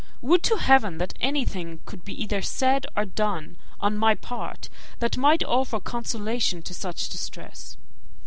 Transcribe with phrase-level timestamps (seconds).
[0.23, 5.15] Would to Heaven that anything could be either said or done on my part, that
[5.15, 7.77] might offer consolation to such distress!